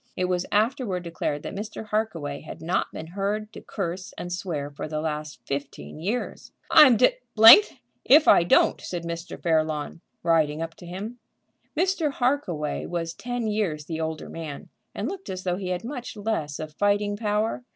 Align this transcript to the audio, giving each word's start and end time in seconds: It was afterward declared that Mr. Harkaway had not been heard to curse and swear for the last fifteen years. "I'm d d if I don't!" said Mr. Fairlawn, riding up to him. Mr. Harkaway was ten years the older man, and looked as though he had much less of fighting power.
It 0.17 0.25
was 0.25 0.47
afterward 0.51 1.03
declared 1.03 1.43
that 1.43 1.53
Mr. 1.53 1.89
Harkaway 1.89 2.41
had 2.41 2.59
not 2.59 2.91
been 2.91 3.05
heard 3.05 3.53
to 3.53 3.61
curse 3.61 4.15
and 4.17 4.33
swear 4.33 4.71
for 4.71 4.87
the 4.87 4.99
last 4.99 5.39
fifteen 5.45 5.99
years. 5.99 6.51
"I'm 6.71 6.97
d 6.97 7.11
d 7.35 7.61
if 8.03 8.27
I 8.27 8.41
don't!" 8.43 8.81
said 8.81 9.03
Mr. 9.03 9.39
Fairlawn, 9.39 10.01
riding 10.23 10.59
up 10.59 10.73
to 10.77 10.87
him. 10.87 11.19
Mr. 11.77 12.13
Harkaway 12.13 12.87
was 12.87 13.13
ten 13.13 13.45
years 13.45 13.85
the 13.85 14.01
older 14.01 14.27
man, 14.27 14.69
and 14.95 15.07
looked 15.07 15.29
as 15.29 15.43
though 15.43 15.57
he 15.57 15.67
had 15.67 15.83
much 15.83 16.17
less 16.17 16.57
of 16.57 16.73
fighting 16.73 17.15
power. 17.15 17.63